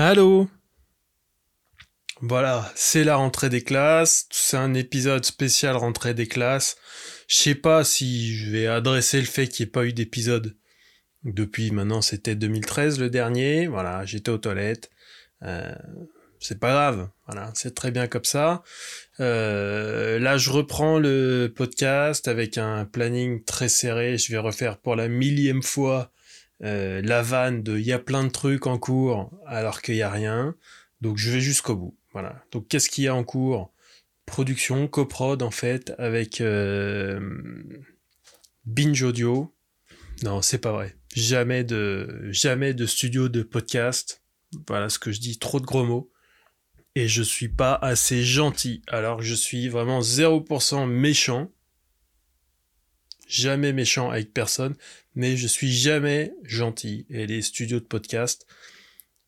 [0.00, 0.48] Allô?
[2.20, 6.76] Voilà, c'est la rentrée des classes, c'est un épisode spécial rentrée des classes.
[7.26, 10.56] Je sais pas si je vais adresser le fait qu'il n'y ait pas eu d'épisode
[11.24, 14.88] depuis maintenant c'était 2013 le dernier, voilà, j'étais aux toilettes.
[15.42, 15.74] Euh,
[16.38, 18.62] c'est pas grave, voilà, c'est très bien comme ça.
[19.18, 24.16] Euh, là, je reprends le podcast avec un planning très serré.
[24.16, 26.12] Je vais refaire pour la millième fois
[26.64, 30.02] euh, la vanne de il y a plein de trucs en cours alors qu'il y
[30.02, 30.54] a rien.
[31.00, 31.96] Donc je vais jusqu'au bout.
[32.12, 32.42] Voilà.
[32.50, 33.72] Donc qu'est-ce qu'il y a en cours?
[34.26, 37.20] Production, coprod en fait avec euh,
[38.66, 39.54] Binge Audio.
[40.22, 40.96] Non, c'est pas vrai.
[41.14, 44.22] Jamais de jamais de studio de podcast.
[44.66, 45.38] Voilà ce que je dis.
[45.38, 46.10] Trop de gros mots.
[46.94, 48.82] Et je suis pas assez gentil.
[48.88, 51.52] Alors je suis vraiment 0% méchant
[53.28, 54.74] jamais méchant avec personne,
[55.14, 57.06] mais je suis jamais gentil.
[57.10, 58.46] Et les studios de podcast,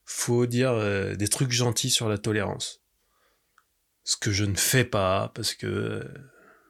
[0.04, 2.82] faut dire euh, des trucs gentils sur la tolérance.
[4.02, 6.04] Ce que je ne fais pas, parce que euh,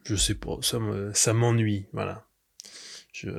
[0.04, 2.26] je sais pas, ça m'ennuie, voilà.
[3.12, 3.30] Je,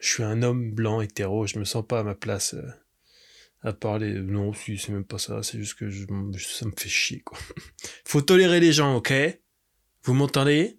[0.00, 2.66] je, suis un homme blanc hétéro, je me sens pas à ma place euh,
[3.62, 4.14] à parler.
[4.14, 7.38] Non, si, c'est même pas ça, c'est juste que ça me fait chier, quoi.
[8.04, 9.12] faut tolérer les gens, ok?
[10.04, 10.78] Vous m'entendez?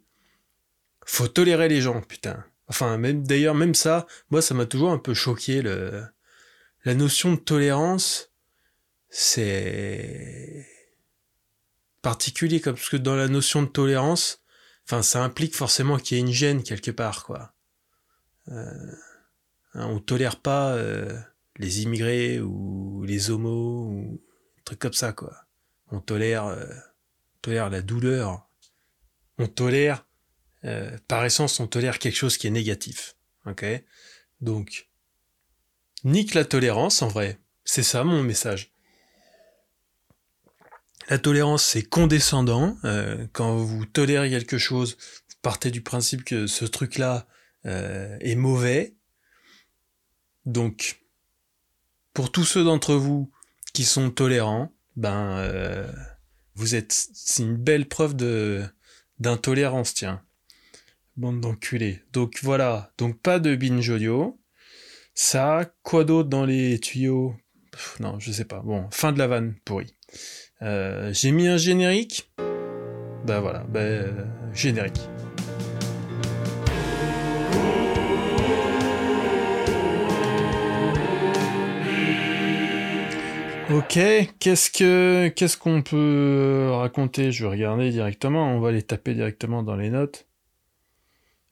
[1.05, 2.43] Faut tolérer les gens, putain.
[2.67, 6.03] Enfin, même d'ailleurs, même ça, moi, ça m'a toujours un peu choqué le
[6.85, 8.31] la notion de tolérance.
[9.09, 10.65] C'est
[12.01, 14.41] particulier comme parce que dans la notion de tolérance,
[14.85, 17.53] enfin, ça implique forcément qu'il y ait une gêne quelque part, quoi.
[18.49, 18.91] Euh,
[19.73, 21.17] hein, on tolère pas euh,
[21.57, 24.21] les immigrés ou les homos ou
[24.67, 25.35] trucs comme ça, quoi.
[25.91, 28.47] On tolère, euh, on tolère la douleur.
[29.37, 30.06] On tolère
[30.65, 33.15] euh, par essence, on tolère quelque chose qui est négatif.
[33.45, 33.65] Ok?
[34.41, 34.89] Donc,
[36.03, 37.39] nique la tolérance, en vrai.
[37.63, 38.71] C'est ça mon message.
[41.09, 42.77] La tolérance, c'est condescendant.
[42.83, 44.97] Euh, quand vous tolérez quelque chose,
[45.29, 47.27] vous partez du principe que ce truc-là
[47.65, 48.95] euh, est mauvais.
[50.45, 51.01] Donc,
[52.13, 53.31] pour tous ceux d'entre vous
[53.73, 55.85] qui sont tolérants, ben,
[56.55, 58.65] vous êtes, c'est une belle preuve de
[59.19, 60.23] d'intolérance, tiens.
[61.17, 62.03] Bande d'enculés.
[62.13, 64.39] Donc voilà, donc pas de binge audio.
[65.15, 67.33] Ça, quoi d'autre dans les tuyaux?
[67.99, 68.59] Non, je sais pas.
[68.59, 69.95] Bon, fin de la vanne pourri.
[70.61, 72.31] Euh, j'ai mis un générique.
[73.25, 75.01] Bah voilà, bah, euh, générique.
[83.71, 83.99] Ok,
[84.39, 87.31] qu'est-ce que qu'est-ce qu'on peut raconter?
[87.31, 90.27] Je vais regarder directement, on va les taper directement dans les notes.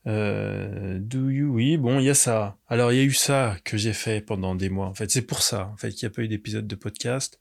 [0.08, 2.58] Euh, do you, oui, bon, il y a ça.
[2.68, 4.88] Alors, il y a eu ça que j'ai fait pendant des mois.
[4.88, 7.40] En fait, c'est pour ça, en fait, qu'il n'y a pas eu d'épisode de podcast.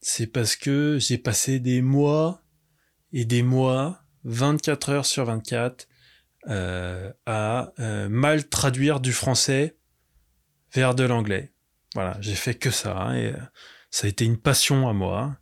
[0.00, 2.42] C'est parce que j'ai passé des mois
[3.12, 5.88] et des mois, 24 heures sur 24,
[6.48, 9.76] euh, à euh, mal traduire du français
[10.72, 11.52] vers de l'anglais.
[11.94, 12.96] Voilà, j'ai fait que ça.
[12.96, 13.36] Hein, et euh,
[13.90, 15.36] ça a été une passion à moi,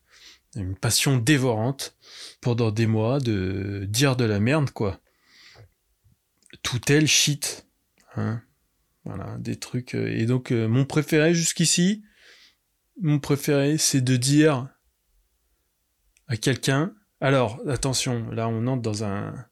[0.57, 1.97] une passion dévorante
[2.41, 5.01] pendant des mois de dire de la merde, quoi
[6.65, 7.69] tout tel shit.
[8.17, 8.43] Hein.
[9.05, 9.95] Voilà, des trucs.
[9.95, 12.03] Euh, et donc, euh, mon préféré jusqu'ici,
[13.01, 14.69] mon préféré, c'est de dire
[16.27, 16.95] à quelqu'un.
[17.21, 19.47] Alors, attention, là, on entre dans un,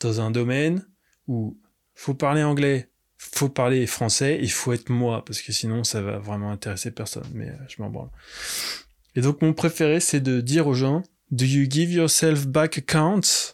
[0.00, 0.86] dans un domaine
[1.26, 1.60] où
[1.94, 6.18] faut parler anglais, faut parler français, il faut être moi, parce que sinon, ça va
[6.18, 7.26] vraiment intéresser personne.
[7.34, 8.10] Mais euh, je m'en branle.
[9.16, 13.53] Et donc, mon préféré, c'est de dire aux gens Do you give yourself back accounts?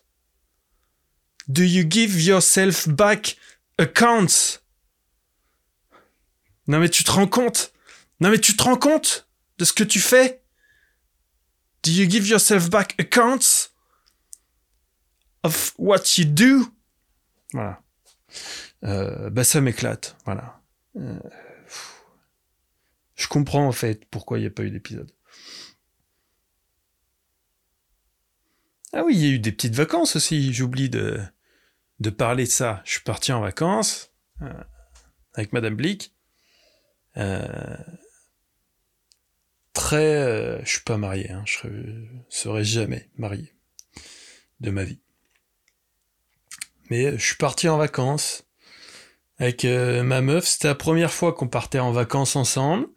[1.50, 3.36] Do you give yourself back
[3.76, 4.60] accounts?
[6.68, 7.72] Non mais tu te rends compte?
[8.20, 9.28] Non mais tu te rends compte
[9.58, 10.44] de ce que tu fais?
[11.82, 13.72] Do you give yourself back accounts
[15.42, 16.72] of what you do?
[17.52, 17.82] Voilà.
[18.84, 20.16] Euh, bah ça m'éclate.
[20.26, 20.62] Voilà.
[20.94, 21.18] Euh,
[23.16, 25.10] je comprends en fait pourquoi il n'y a pas eu d'épisode.
[28.92, 31.20] Ah oui, il y a eu des petites vacances aussi, j'oublie de,
[32.00, 32.82] de parler de ça.
[32.84, 34.10] Je suis parti en vacances
[34.42, 34.52] euh,
[35.34, 36.14] avec Madame Blick.
[37.16, 37.76] Euh,
[39.72, 41.68] très, euh, je suis pas marié, hein, je
[42.28, 43.54] serai jamais marié
[44.60, 45.00] de ma vie.
[46.90, 48.44] Mais je suis parti en vacances
[49.38, 50.44] avec ma meuf.
[50.44, 52.88] C'était la première fois qu'on partait en vacances ensemble.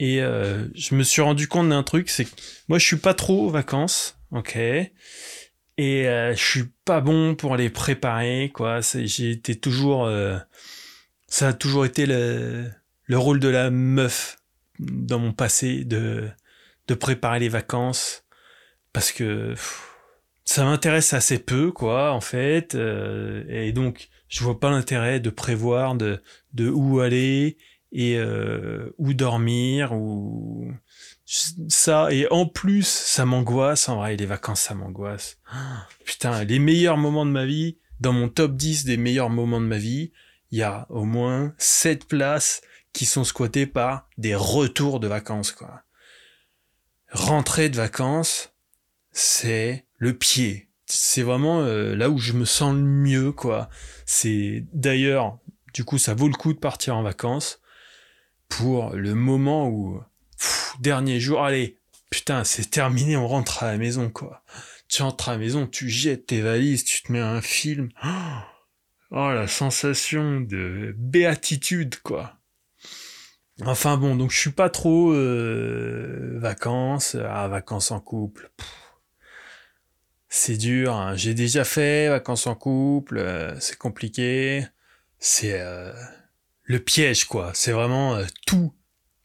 [0.00, 2.30] Et je me suis rendu compte d'un truc, c'est que
[2.68, 4.58] moi je suis pas trop aux vacances, ok
[5.80, 10.38] et euh, je suis pas bon pour les préparer quoi j'ai été toujours euh,
[11.26, 12.70] ça a toujours été le,
[13.04, 14.36] le rôle de la meuf
[14.78, 16.28] dans mon passé de
[16.88, 18.24] de préparer les vacances
[18.92, 19.54] parce que
[20.50, 22.74] ça m'intéresse assez peu, quoi, en fait.
[22.74, 26.20] Euh, et donc, je vois pas l'intérêt de prévoir de,
[26.54, 27.56] de où aller
[27.92, 30.72] et euh, où dormir ou
[31.68, 33.88] ça et en plus ça m'angoisse.
[33.88, 35.38] En vrai les vacances ça m'angoisse.
[36.04, 39.66] Putain les meilleurs moments de ma vie dans mon top 10 des meilleurs moments de
[39.66, 40.12] ma vie
[40.50, 42.62] il y a au moins 7 places
[42.92, 45.82] qui sont squattées par des retours de vacances quoi.
[47.12, 48.52] Rentrer de vacances
[49.12, 50.68] c'est le pied.
[50.86, 53.68] C'est vraiment euh, là où je me sens le mieux quoi.
[54.04, 55.38] C'est d'ailleurs
[55.74, 57.60] du coup ça vaut le coup de partir en vacances
[58.48, 60.02] pour le moment où
[60.80, 61.78] dernier jour, allez,
[62.10, 64.42] putain, c'est terminé, on rentre à la maison, quoi.
[64.88, 67.90] Tu rentres à la maison, tu jettes tes valises, tu te mets un film.
[69.12, 72.36] Oh, la sensation de béatitude, quoi.
[73.62, 78.50] Enfin bon, donc je suis pas trop euh, vacances, ah, vacances en couple.
[80.28, 81.16] C'est dur, hein.
[81.16, 84.64] j'ai déjà fait vacances en couple, euh, c'est compliqué.
[85.18, 85.92] C'est euh,
[86.62, 87.50] le piège, quoi.
[87.52, 88.72] C'est vraiment tout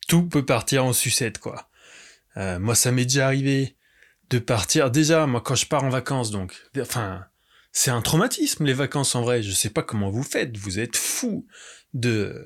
[0.07, 1.69] tout peut partir en sucette, quoi.
[2.37, 3.75] Euh, moi, ça m'est déjà arrivé
[4.29, 4.91] de partir.
[4.91, 7.25] Déjà, moi, quand je pars en vacances, donc, enfin,
[7.71, 9.41] c'est un traumatisme, les vacances, en vrai.
[9.43, 10.57] Je sais pas comment vous faites.
[10.57, 11.47] Vous êtes fou
[11.93, 12.45] de,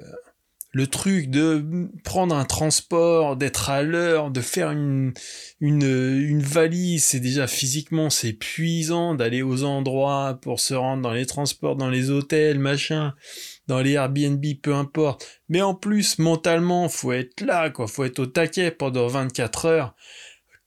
[0.72, 5.14] le truc de prendre un transport, d'être à l'heure, de faire une,
[5.60, 11.26] une, valise, c'est déjà physiquement, c'est épuisant d'aller aux endroits pour se rendre dans les
[11.26, 13.16] transports, dans les hôtels, machin
[13.70, 15.42] dans les Airbnb, peu importe.
[15.48, 17.88] Mais en plus, mentalement, faut être là, quoi.
[17.88, 19.96] Faut être au taquet pendant 24 heures.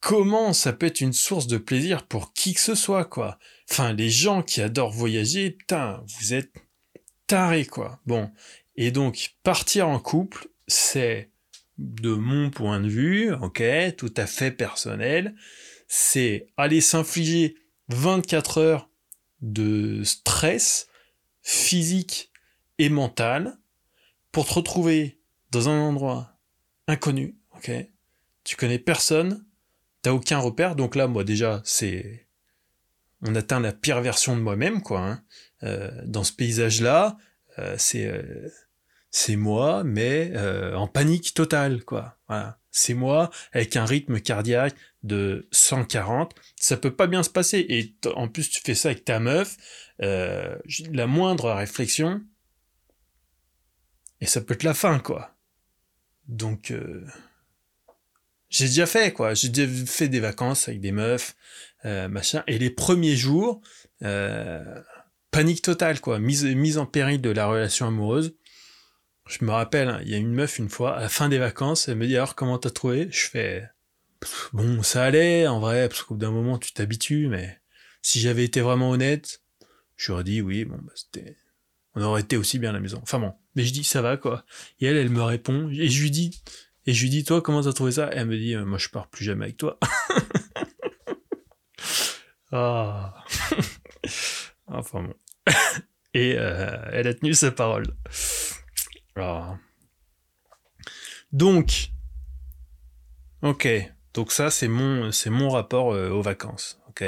[0.00, 3.40] Comment ça peut être une source de plaisir pour qui que ce soit, quoi?
[3.68, 6.52] Enfin, les gens qui adorent voyager, putain, vous êtes
[7.26, 8.00] tarés, quoi.
[8.06, 8.30] Bon.
[8.76, 11.32] Et donc, partir en couple, c'est,
[11.78, 13.64] de mon point de vue, ok,
[13.96, 15.34] tout à fait personnel,
[15.88, 17.56] c'est aller s'infliger
[17.88, 18.90] 24 heures
[19.40, 20.86] de stress
[21.42, 22.31] physique
[22.78, 23.58] et mentale
[24.32, 25.20] pour te retrouver
[25.50, 26.32] dans un endroit
[26.88, 27.70] inconnu, ok?
[28.44, 29.44] Tu connais personne,
[30.00, 32.26] t'as aucun repère, donc là, moi déjà, c'est...
[33.24, 35.00] On atteint la pire version de moi-même, quoi.
[35.00, 35.22] Hein.
[35.62, 37.16] Euh, dans ce paysage-là,
[37.58, 38.06] euh, c'est...
[38.06, 38.48] Euh,
[39.14, 40.32] c'est moi, mais
[40.74, 42.16] en panique totale, quoi.
[42.70, 46.34] C'est moi avec un rythme cardiaque de 140.
[46.56, 47.58] Ça peut pas bien se passer.
[47.68, 49.58] Et en plus, tu fais ça avec ta meuf.
[49.98, 52.22] la moindre réflexion,
[54.22, 55.34] et ça peut être la fin, quoi.
[56.28, 57.04] Donc, euh,
[58.50, 59.34] j'ai déjà fait, quoi.
[59.34, 61.34] J'ai déjà fait des vacances avec des meufs,
[61.84, 62.44] euh, machin.
[62.46, 63.60] Et les premiers jours,
[64.02, 64.80] euh,
[65.32, 66.20] panique totale, quoi.
[66.20, 68.36] Mise, mise en péril de la relation amoureuse.
[69.26, 71.38] Je me rappelle, hein, il y a une meuf une fois, à la fin des
[71.38, 73.08] vacances, elle me dit alors comment t'as trouvé?
[73.10, 73.68] Je fais
[74.52, 77.60] bon, ça allait en vrai, parce qu'au bout d'un moment tu t'habitues, mais
[78.02, 79.42] si j'avais été vraiment honnête,
[79.96, 81.36] j'aurais dit oui, bon, bah, c'était,
[81.94, 83.00] on aurait été aussi bien à la maison.
[83.02, 84.44] Enfin bon, mais je dis ça va quoi.
[84.80, 86.42] Et elle, elle me répond et je lui dis
[86.86, 88.12] et je lui dis toi comment t'as trouvé ça?
[88.12, 89.78] Et Elle me dit euh, moi je pars plus jamais avec toi.
[92.52, 93.14] ah.
[94.66, 95.14] enfin bon.
[96.14, 97.86] et euh, elle a tenu sa parole.
[99.16, 99.58] Ah.
[101.32, 101.90] Donc,
[103.42, 103.68] ok.
[104.14, 105.10] Donc ça c'est mon
[105.50, 106.80] rapport euh, aux vacances.
[106.88, 107.04] Ok?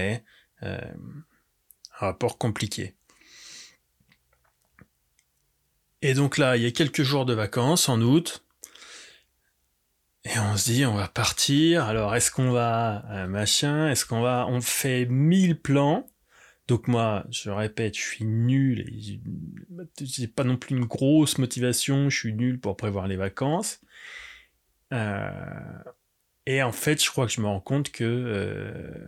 [1.90, 2.96] rapport compliqué.
[6.04, 8.44] Et donc là, il y a quelques jours de vacances en août.
[10.26, 11.84] Et on se dit, on va partir.
[11.84, 16.06] Alors, est-ce qu'on va, euh, machin, est-ce qu'on va, on fait mille plans.
[16.68, 18.84] Donc moi, je répète, je suis nul.
[19.98, 22.10] J'ai pas non plus une grosse motivation.
[22.10, 23.80] Je suis nul pour prévoir les vacances.
[24.92, 25.30] Euh,
[26.44, 29.06] et en fait, je crois que je me rends compte que euh,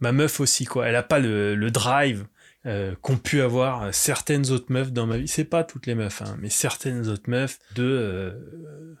[0.00, 0.88] ma meuf aussi, quoi.
[0.88, 2.26] Elle a pas le, le drive
[2.66, 5.28] euh, qu'ont pu avoir certaines autres meufs dans ma vie.
[5.28, 8.94] C'est pas toutes les meufs, hein, mais certaines autres meufs de euh,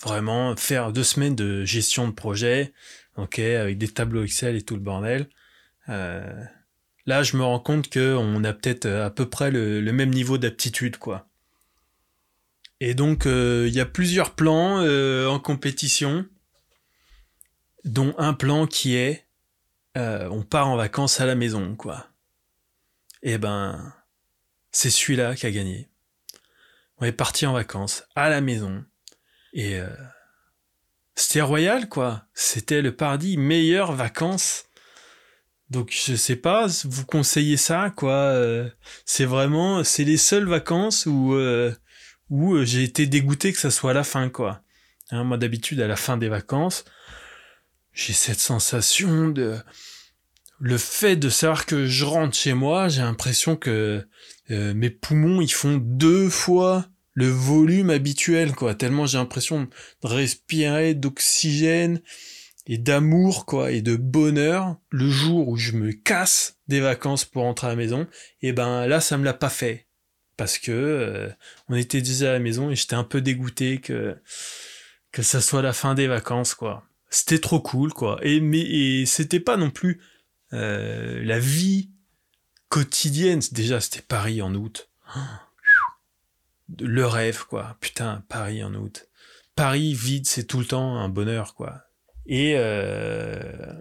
[0.00, 2.72] vraiment faire deux semaines de gestion de projet,
[3.16, 5.28] ok, avec des tableaux Excel et tout le bordel.
[5.90, 6.42] Euh,
[7.06, 10.38] là, je me rends compte que on a peut-être à peu près le, même niveau
[10.38, 11.26] d'aptitude, quoi.
[12.80, 14.78] Et donc, il y a plusieurs plans
[15.26, 16.24] en compétition,
[17.84, 19.27] dont un plan qui est
[19.98, 22.08] on part en vacances à la maison, quoi
[23.22, 23.94] eh ben,
[24.70, 25.88] c'est celui-là qui a gagné.
[26.98, 28.84] On est parti en vacances à la maison
[29.52, 29.88] et euh,
[31.14, 32.24] c'était royal quoi.
[32.34, 34.64] C'était le paradis, meilleures vacances.
[35.70, 38.12] Donc je sais pas, vous conseillez ça quoi.
[38.12, 38.68] Euh,
[39.04, 41.74] c'est vraiment, c'est les seules vacances où euh,
[42.30, 44.62] où j'ai été dégoûté que ça soit la fin quoi.
[45.10, 46.84] Hein, moi, d'habitude, à la fin des vacances,
[47.94, 49.58] j'ai cette sensation de...
[50.60, 54.06] Le fait de savoir que je rentre chez moi, j'ai l'impression que
[54.50, 58.74] euh, mes poumons, ils font deux fois le volume habituel, quoi.
[58.74, 59.68] Tellement j'ai l'impression
[60.02, 62.00] de respirer d'oxygène
[62.66, 67.42] et d'amour, quoi, et de bonheur le jour où je me casse des vacances pour
[67.42, 68.06] rentrer à la maison.
[68.42, 69.86] Et ben là, ça me l'a pas fait
[70.36, 71.28] parce que euh,
[71.68, 74.16] on était déjà à la maison et j'étais un peu dégoûté que
[75.10, 76.84] que ça soit la fin des vacances, quoi.
[77.10, 78.18] C'était trop cool, quoi.
[78.22, 80.00] Et mais et c'était pas non plus
[80.52, 81.90] euh, la vie
[82.68, 83.40] quotidienne.
[83.52, 84.88] Déjà, c'était Paris en août
[86.80, 87.76] le rêve, quoi.
[87.80, 89.08] Putain, Paris en août.
[89.54, 91.82] Paris vide, c'est tout le temps un bonheur, quoi.
[92.26, 93.72] Et euh,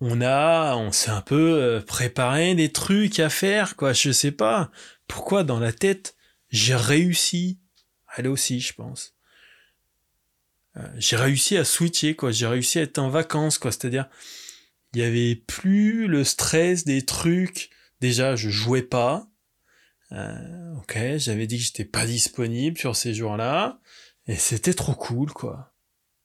[0.00, 3.92] on a, on s'est un peu euh, préparé des trucs à faire, quoi.
[3.92, 4.70] Je sais pas
[5.06, 6.16] pourquoi dans la tête
[6.50, 7.60] j'ai réussi.
[8.16, 9.14] Elle aussi, je pense.
[10.76, 12.30] Euh, j'ai réussi à switcher, quoi.
[12.30, 13.72] J'ai réussi à être en vacances, quoi.
[13.72, 14.08] C'est-à-dire,
[14.94, 17.70] il y avait plus le stress des trucs.
[18.00, 19.30] Déjà, je jouais pas.
[20.12, 23.80] Euh, ok, j'avais dit que j'étais pas disponible sur ces jours-là,
[24.26, 25.72] et c'était trop cool, quoi.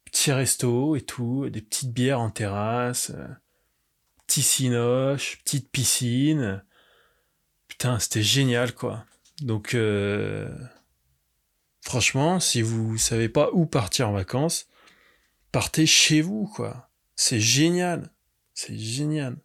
[0.05, 3.27] Petit resto et tout, des petites bières en terrasse, euh,
[4.25, 6.63] petit cinoche, petite piscine.
[7.67, 9.05] Putain, c'était génial, quoi.
[9.41, 10.49] Donc, euh,
[11.81, 14.67] franchement, si vous savez pas où partir en vacances,
[15.51, 16.89] partez chez vous, quoi.
[17.15, 18.11] C'est génial.
[18.55, 19.37] C'est génial.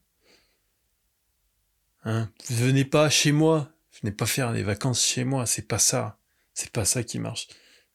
[2.04, 3.70] Hein venez pas chez moi,
[4.02, 6.18] Venez pas faire des vacances chez moi, c'est pas ça.
[6.54, 7.48] C'est pas ça qui marche.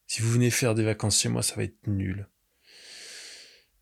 [0.07, 2.27] Si vous venez faire des vacances chez moi, ça va être nul.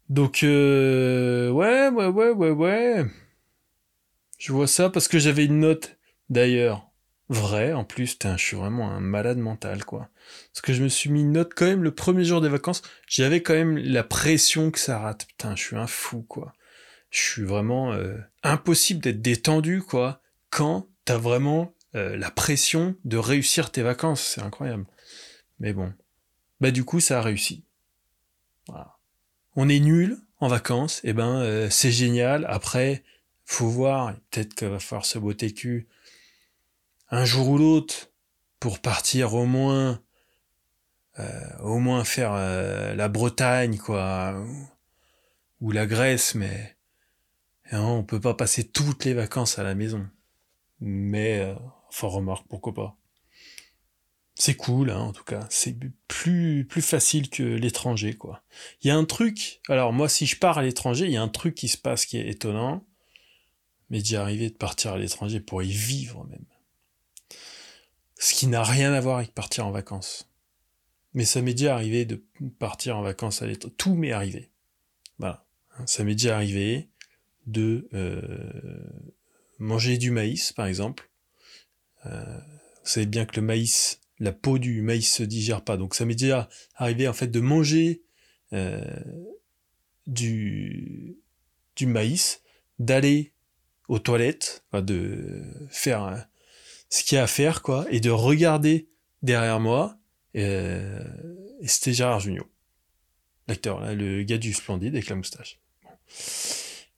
[0.09, 3.05] Donc, euh, ouais, ouais, ouais, ouais, ouais.
[4.37, 5.97] Je vois ça parce que j'avais une note,
[6.29, 6.89] d'ailleurs,
[7.29, 10.09] vraie, en plus, je suis vraiment un malade mental, quoi.
[10.53, 12.83] Parce que je me suis mis une note quand même le premier jour des vacances,
[13.07, 15.25] j'avais quand même la pression que ça rate.
[15.27, 16.53] Putain, je suis un fou, quoi.
[17.13, 23.17] Je suis vraiment euh, impossible d'être détendu, quoi, quand t'as vraiment euh, la pression de
[23.17, 24.88] réussir tes vacances, c'est incroyable.
[25.60, 25.93] Mais bon,
[26.60, 27.65] bah du coup ça a réussi.
[28.67, 28.98] Voilà.
[29.55, 32.48] On est nul en vacances, et eh ben euh, c'est génial.
[32.50, 33.03] Après,
[33.46, 35.88] faut voir, peut-être qu'il va falloir se botter cul
[37.12, 38.10] un jour ou l'autre
[38.60, 40.01] pour partir au moins,
[41.60, 44.43] au moins faire la Bretagne quoi,
[45.62, 46.75] ou, la Grèce, mais
[47.72, 50.08] on peut pas passer toutes les vacances à la maison.
[50.79, 51.55] Mais
[51.93, 52.98] Enfin, remarque, pourquoi pas.
[54.34, 55.46] C'est cool, hein, en tout cas.
[55.51, 55.77] C'est
[56.08, 58.41] plus, plus facile que l'étranger, quoi.
[58.82, 61.22] Il y a un truc, alors moi, si je pars à l'étranger, il y a
[61.22, 62.84] un truc qui se passe qui est étonnant.
[63.91, 66.46] Mais d'y arriver de partir à l'étranger pour y vivre, même.
[68.17, 70.32] Ce qui n'a rien à voir avec partir en vacances.
[71.13, 72.24] Mais ça m'est déjà arrivé de
[72.58, 73.75] partir en vacances à l'étranger.
[73.77, 74.50] Tout m'est arrivé.
[75.20, 75.46] Voilà.
[75.86, 76.89] Ça m'est déjà arrivé
[77.45, 78.19] de euh,
[79.59, 81.09] manger du maïs, par exemple,
[82.05, 82.38] euh,
[82.83, 85.77] vous savez bien que le maïs, la peau du maïs se digère pas.
[85.77, 88.03] Donc ça m'est déjà arrivé en fait de manger
[88.53, 88.81] euh,
[90.07, 91.17] du,
[91.81, 92.41] maïs,
[92.79, 93.33] d'aller
[93.88, 96.27] aux toilettes, de faire
[96.89, 98.89] ce qu'il y a à faire, quoi, et de regarder
[99.21, 99.97] derrière moi,
[100.33, 102.50] et c'était Gérard Jugnot,
[103.47, 105.59] l'acteur, le gars du Splendide avec la moustache.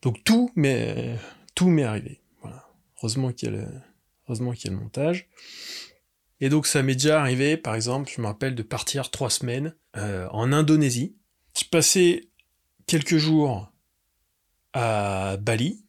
[0.06, 1.18] Donc tout m'est
[1.56, 2.22] tout m'est arrivé.
[2.42, 2.68] Voilà.
[3.00, 3.68] Heureusement qu'il y a le,
[4.28, 5.28] Heureusement qu'il y a le montage.
[6.42, 9.76] Et donc ça m'est déjà arrivé, par exemple, je me rappelle de partir trois semaines
[9.98, 11.16] euh, en Indonésie.
[11.58, 12.28] Je passais
[12.86, 13.72] quelques jours
[14.74, 15.84] à Bali.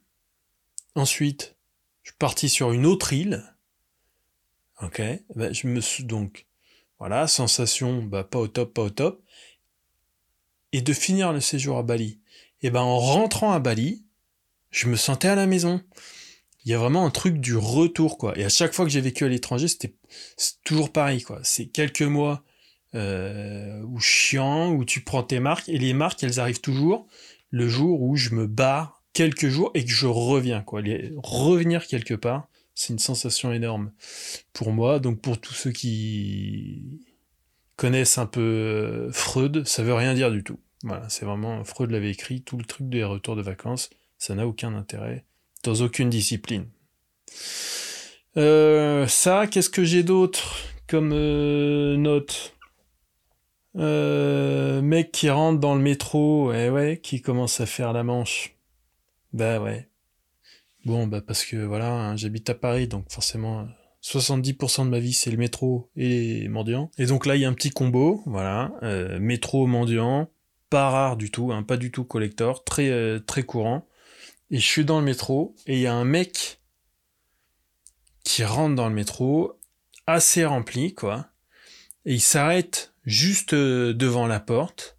[0.95, 1.57] Ensuite,
[2.03, 3.45] je suis parti sur une autre île.
[4.81, 5.03] Ok,
[5.35, 6.47] ben, je me suis donc
[6.99, 9.23] voilà sensation bah, pas au top, pas au top.
[10.73, 12.19] Et de finir le séjour à Bali.
[12.63, 14.06] Et ben en rentrant à Bali,
[14.71, 15.83] je me sentais à la maison
[16.67, 18.37] il y a vraiment un truc du retour, quoi.
[18.37, 19.95] Et à chaque fois que j'ai vécu à l'étranger, c'était
[20.65, 21.39] toujours pareil, quoi.
[21.45, 22.43] C'est quelques mois
[22.97, 27.07] euh, où chiant, où tu prends tes marques, et les marques, elles arrivent toujours
[27.51, 30.83] le jour où je me barre quelques jours et que je reviens, quoi.
[31.23, 33.93] revenir quelque part, c'est une sensation énorme
[34.53, 34.99] pour moi.
[34.99, 37.01] Donc pour tous ceux qui
[37.77, 40.59] connaissent un peu euh, Freud, ça veut rien dire du tout.
[40.83, 44.47] Voilà, c'est vraiment Freud l'avait écrit, tout le truc des retours de vacances, ça n'a
[44.47, 45.25] aucun intérêt
[45.67, 46.67] dans aucune discipline.
[48.37, 50.57] Euh, ça, qu'est-ce que j'ai d'autre
[50.87, 52.55] comme euh, note?
[53.77, 58.57] Euh, Mec qui rentre dans le métro, et ouais, qui commence à faire la manche.
[59.33, 59.89] Bah ouais.
[60.85, 63.67] Bon, bah parce que voilà, hein, j'habite à Paris, donc forcément,
[64.03, 66.91] 70% de ma vie, c'est le métro et les mendiants.
[66.97, 68.73] Et donc là, il y a un petit combo, voilà,
[69.19, 70.31] métro, mendiant,
[70.71, 73.87] pas rare du tout, hein, pas du tout collector, très courant.
[74.51, 76.61] Et je suis dans le métro, et il y a un mec
[78.23, 79.59] qui rentre dans le métro,
[80.07, 81.29] assez rempli, quoi.
[82.05, 84.99] Et il s'arrête juste euh, devant la porte,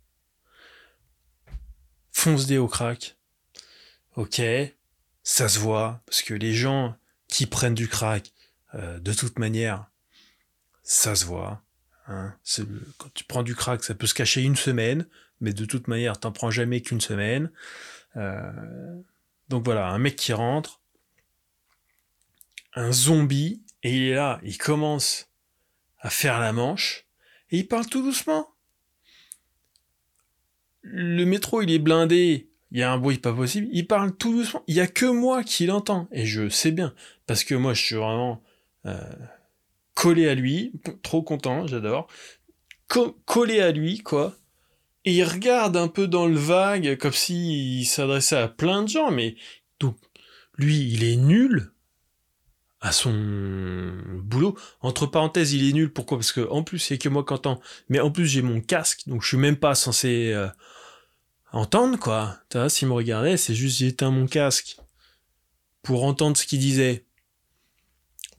[2.12, 3.18] fonce des au crack.
[4.16, 4.42] Ok,
[5.24, 6.96] ça se voit, parce que les gens
[7.28, 8.32] qui prennent du crack,
[8.74, 9.88] euh, de toute manière,
[10.84, 11.62] ça se voit.
[12.08, 12.34] Hein.
[12.98, 15.06] Quand tu prends du crack, ça peut se cacher une semaine,
[15.42, 17.52] mais de toute manière, t'en prends jamais qu'une semaine.
[18.16, 19.02] Euh,
[19.50, 20.82] donc voilà, un mec qui rentre,
[22.74, 25.30] un zombie, et il est là, il commence
[26.00, 27.06] à faire la manche,
[27.50, 28.50] et il parle tout doucement.
[30.82, 34.34] Le métro, il est blindé, il y a un bruit pas possible, il parle tout
[34.34, 36.94] doucement, il y a que moi qui l'entends, et je sais bien,
[37.26, 38.44] parce que moi je suis vraiment
[38.86, 39.00] euh,
[39.94, 42.08] collé à lui, trop content, j'adore,
[43.26, 44.36] collé à lui, quoi,
[45.12, 49.36] il regarde un peu dans le vague, comme s'il s'adressait à plein de gens, mais
[49.80, 49.98] donc,
[50.58, 51.72] lui, il est nul
[52.82, 53.14] à son
[54.24, 54.58] boulot.
[54.82, 56.18] Entre parenthèses, il est nul, pourquoi?
[56.18, 57.60] Parce que en plus, c'est que moi qui entends,
[57.90, 60.48] mais en plus j'ai mon casque, donc je suis même pas censé euh,
[61.52, 62.38] entendre, quoi.
[62.54, 64.78] Vois, s'il me regardait, c'est juste j'ai éteint mon casque
[65.82, 67.06] pour entendre ce qu'il disait.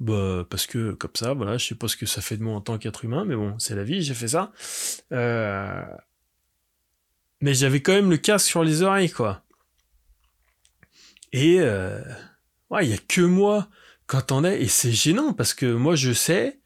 [0.00, 2.54] Bah, parce que comme ça, voilà, je sais pas ce que ça fait de moi
[2.54, 4.52] en tant qu'être humain, mais bon, c'est la vie, j'ai fait ça.
[5.12, 5.82] Euh,
[7.40, 9.44] mais j'avais quand même le casque sur les oreilles, quoi.
[11.32, 12.02] Et euh...
[12.70, 13.68] ouais, il y a que moi
[14.44, 16.60] est, et c'est gênant parce que moi je sais,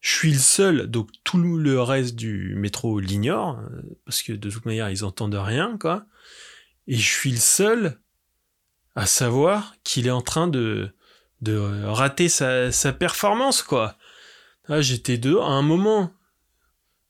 [0.00, 4.50] je suis le seul, donc tout le reste du métro l'ignore, euh, parce que de
[4.50, 6.06] toute manière ils entendent rien, quoi.
[6.86, 7.98] Et je suis le seul
[8.94, 10.94] à savoir qu'il est en train de
[11.40, 13.98] de rater sa, sa performance, quoi.
[14.68, 15.38] Ah, j'étais deux.
[15.38, 16.12] À un moment,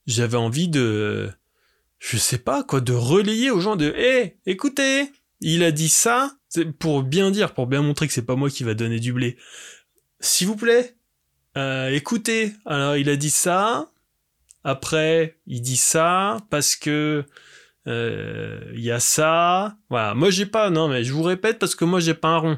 [0.07, 1.31] j'avais envie de,
[1.99, 5.11] je sais pas, quoi, de relayer aux gens de, hé, écoutez,
[5.41, 6.37] il a dit ça,
[6.79, 9.37] pour bien dire, pour bien montrer que c'est pas moi qui va donner du blé.
[10.21, 10.97] S'il vous plaît,
[11.57, 13.91] euh, écoutez, alors il a dit ça,
[14.65, 17.25] après il dit ça, parce que
[17.87, 21.75] euh, il y a ça, voilà, moi j'ai pas, non mais je vous répète parce
[21.75, 22.57] que moi j'ai pas un rond.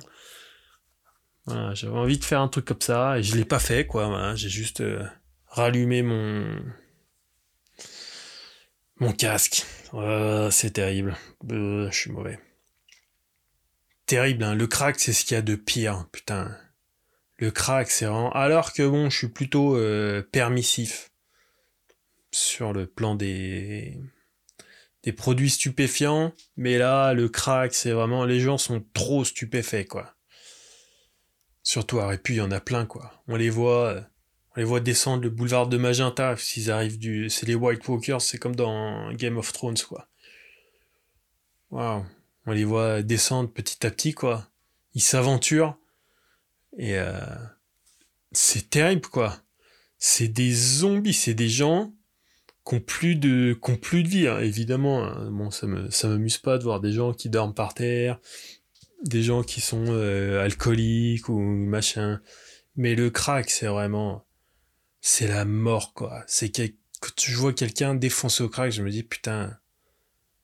[1.75, 4.35] J'avais envie de faire un truc comme ça et je l'ai pas fait quoi.
[4.35, 5.05] j'ai juste euh,
[5.46, 6.44] rallumé mon
[8.98, 9.64] mon casque.
[10.50, 11.16] c'est terrible.
[11.50, 12.38] Euh, je suis mauvais.
[14.06, 14.44] Terrible.
[14.44, 14.54] Hein.
[14.54, 16.06] Le crack, c'est ce qu'il y a de pire.
[16.12, 16.56] Putain.
[17.38, 18.32] Le crack, c'est vraiment.
[18.32, 21.11] Alors que bon, je suis plutôt euh, permissif
[22.30, 24.00] sur le plan des
[25.02, 30.16] des produits stupéfiants, mais là, le crack, c'est vraiment les gens sont trop stupéfaits quoi.
[31.66, 33.12] Surtout à Répu, il y en a plein, quoi.
[33.26, 34.00] On les voit, euh,
[34.57, 38.23] on les voit descendre le boulevard de Magenta, s'ils arrivent du, c'est les White Walkers,
[38.23, 40.09] c'est comme dans Game of Thrones, quoi.
[41.71, 42.05] Waouh.
[42.47, 44.49] On les voit descendre petit à petit, quoi.
[44.95, 45.77] Ils s'aventurent.
[46.79, 47.19] Et euh,
[48.33, 49.37] c'est terrible, quoi.
[49.99, 51.92] C'est des zombies, c'est des gens
[52.66, 54.38] qui ont plus de, qui ont plus de vie, hein.
[54.40, 55.05] évidemment.
[55.05, 55.31] Hein.
[55.31, 58.21] Bon, ça me, ça m'amuse pas de voir des gens qui dorment par terre,
[59.05, 62.21] des gens qui sont euh, alcooliques ou machin.
[62.77, 64.26] Mais le crack, c'est vraiment,
[65.09, 66.25] c'est la mort, quoi.
[66.27, 66.62] C'est que
[66.99, 69.57] quand je vois quelqu'un défoncer au crack, je me dis, putain,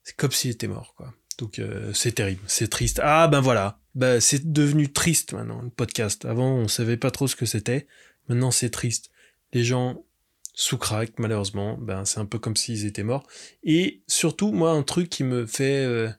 [0.05, 1.13] c'est comme s'il était mort, quoi.
[1.37, 3.01] Donc, euh, c'est terrible, c'est triste.
[3.03, 3.77] Ah, ben voilà.
[3.93, 6.23] Ben, c'est devenu triste maintenant, le podcast.
[6.23, 7.87] Avant, on savait pas trop ce que c'était.
[8.29, 9.11] Maintenant, c'est triste.
[9.51, 10.05] Les gens
[10.53, 13.27] sous crack, malheureusement, ben, c'est un peu comme s'ils étaient morts.
[13.65, 16.09] Et surtout, moi, un truc qui me fait, euh,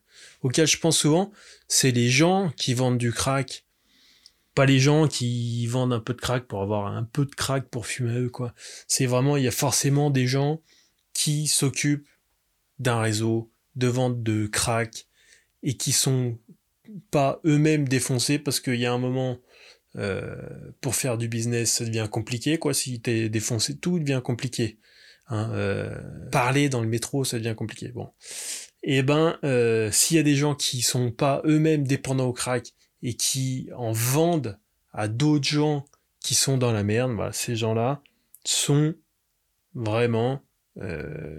[0.43, 1.33] auquel je pense souvent,
[1.67, 3.64] c'est les gens qui vendent du crack.
[4.55, 7.69] Pas les gens qui vendent un peu de crack pour avoir un peu de crack
[7.69, 8.55] pour fumer eux, quoi.
[8.87, 10.61] C'est vraiment, il y a forcément des gens
[11.13, 12.09] qui s'occupent
[12.79, 15.07] d'un réseau de vente de crack
[15.63, 16.39] et qui sont
[17.11, 19.39] pas eux-mêmes défoncés parce qu'il y a un moment
[19.97, 20.37] euh,
[20.81, 22.75] pour faire du business ça devient compliqué quoi.
[22.75, 24.79] Si t'es défoncé tout devient compliqué
[25.29, 25.99] hein, euh,
[26.31, 27.89] parler dans le métro ça devient compliqué.
[27.89, 28.11] Bon.
[28.83, 32.33] Et eh ben euh, s'il y a des gens qui sont pas eux-mêmes dépendants au
[32.33, 34.59] crack et qui en vendent
[34.93, 35.85] à d'autres gens
[36.19, 38.03] qui sont dans la merde, ces gens-là
[38.45, 38.95] sont
[39.75, 40.43] vraiment
[40.79, 41.39] euh,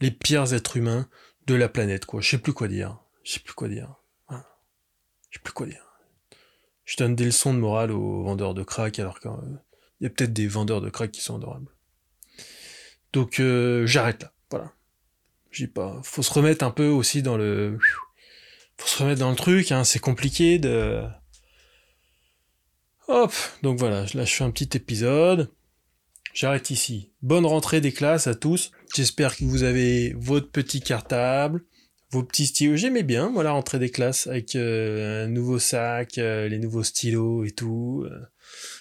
[0.00, 1.08] les pires êtres humains
[1.46, 2.20] de la planète, quoi.
[2.20, 2.98] Je sais plus quoi dire.
[3.24, 3.96] Je sais plus quoi dire.
[4.30, 5.84] Je sais plus quoi dire.
[6.84, 9.32] Je donne des leçons de morale aux vendeurs de crack alors qu'il
[10.00, 11.72] y a peut-être des vendeurs de crack qui sont adorables.
[13.12, 14.32] Donc euh, j'arrête là.
[14.50, 14.72] Voilà.
[15.50, 16.00] J'ai pas.
[16.04, 17.78] Faut se remettre un peu aussi dans le.
[18.76, 19.72] Faut se remettre dans le truc.
[19.72, 19.84] Hein.
[19.84, 21.02] C'est compliqué de.
[23.08, 23.32] Hop,
[23.62, 25.50] donc voilà, là je fais un petit épisode.
[26.32, 27.12] J'arrête ici.
[27.22, 28.72] Bonne rentrée des classes à tous.
[28.94, 31.64] J'espère que vous avez votre petit cartable,
[32.10, 32.76] vos petits stylos.
[32.76, 36.82] J'aimais bien, moi, la rentrée des classes avec euh, un nouveau sac, euh, les nouveaux
[36.82, 38.04] stylos et tout.
[38.10, 38.26] Euh.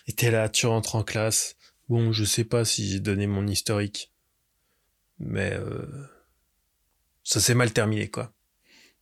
[0.08, 1.56] et t'es là, tu rentres en classe.
[1.90, 4.12] Bon, je sais pas si j'ai donné mon historique.
[5.20, 5.56] Mais
[7.24, 8.34] ça s'est mal terminé, quoi.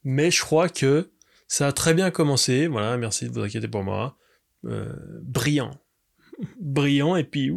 [0.03, 1.11] Mais je crois que
[1.47, 2.67] ça a très bien commencé.
[2.67, 4.17] Voilà, merci de vous inquiéter pour moi.
[4.63, 5.79] brillant.
[6.59, 7.53] brillant, et puis...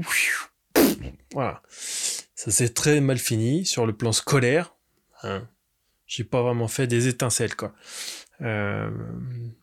[1.33, 1.63] Voilà.
[2.35, 4.75] Ça s'est très mal fini sur le plan scolaire.
[5.23, 5.49] Hein.
[6.07, 7.75] J'ai pas vraiment fait des étincelles, quoi.
[8.43, 8.91] Euh,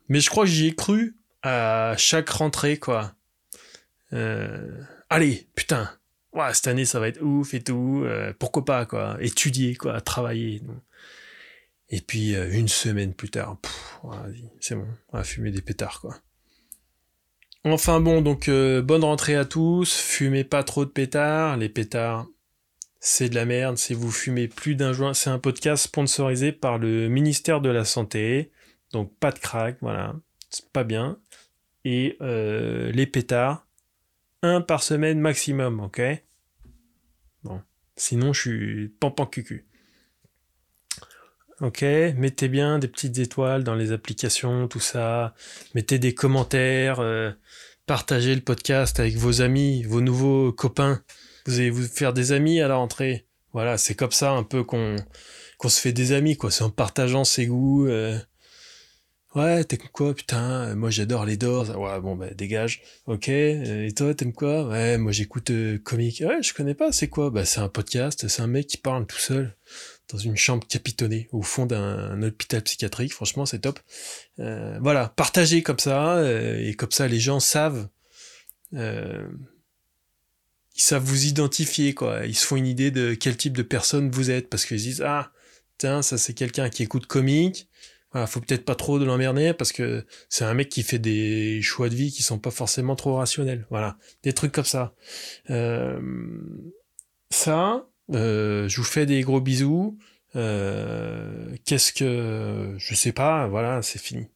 [0.10, 3.14] mais je crois que j'y ai cru à chaque rentrée, quoi.
[4.14, 5.90] Euh, allez, putain,
[6.34, 8.04] ouais, cette année ça va être ouf et tout.
[8.06, 9.18] Euh, pourquoi pas, quoi.
[9.20, 10.62] Étudier, quoi, travailler.
[11.92, 13.58] Et puis une semaine plus tard,
[14.60, 16.16] c'est bon, on va fumer des pétards, quoi.
[17.64, 22.28] Enfin bon, donc euh, bonne rentrée à tous, fumez pas trop de pétards, les pétards
[23.00, 26.78] c'est de la merde, si vous fumez plus d'un joint, c'est un podcast sponsorisé par
[26.78, 28.52] le ministère de la Santé,
[28.94, 30.16] donc pas de crack, voilà,
[30.50, 31.20] c'est pas bien,
[31.84, 33.68] et euh, les pétards,
[34.44, 36.02] un par semaine maximum, ok?
[37.44, 37.62] Bon,
[37.96, 39.66] sinon je suis pampan cucu.
[41.62, 45.36] Ok, mettez bien des petites étoiles dans les applications, tout ça.
[45.76, 47.30] Mettez des commentaires, euh,
[47.86, 51.04] partagez le podcast avec vos amis, vos nouveaux copains.
[51.46, 53.28] Vous allez vous faire des amis à la rentrée.
[53.54, 54.96] Voilà, c'est comme ça un peu qu'on
[55.68, 56.50] se fait des amis, quoi.
[56.50, 57.86] C'est en partageant ses goûts.
[57.86, 58.18] Euh.
[59.36, 60.74] Ouais, t'aimes quoi, putain?
[60.74, 61.70] Moi j'adore les Doors.
[61.78, 62.82] Ouais, bon, bah dégage.
[63.06, 63.30] Ok.
[63.30, 64.68] Euh, et toi, t'aimes quoi?
[64.68, 65.52] Ouais, moi j'écoute
[65.84, 66.24] comique.
[66.26, 66.92] Ouais, je connais pas.
[66.92, 67.30] C'est quoi?
[67.30, 68.28] Bah c'est un podcast.
[68.28, 69.56] C'est un mec qui parle tout seul
[70.12, 73.14] dans une chambre capitonnée au fond d'un hôpital psychiatrique.
[73.14, 73.80] Franchement, c'est top.
[74.40, 77.88] Euh, voilà, partagez comme ça, euh, et comme ça, les gens savent.
[78.74, 79.28] Euh,
[80.76, 82.26] ils savent vous identifier, quoi.
[82.26, 85.04] Ils se font une idée de quel type de personne vous êtes, parce qu'ils disent
[85.06, 85.32] Ah,
[85.78, 87.68] tiens, ça c'est quelqu'un qui écoute comique.
[88.12, 91.62] Voilà, faut peut-être pas trop de l'emmerder parce que c'est un mec qui fait des
[91.62, 93.66] choix de vie qui sont pas forcément trop rationnels.
[93.70, 94.94] Voilà, des trucs comme ça.
[97.30, 99.98] ça, euh, je vous fais des gros bisous.
[100.36, 102.76] Euh, qu'est-ce que...
[102.78, 104.28] Je sais pas, voilà, c'est fini.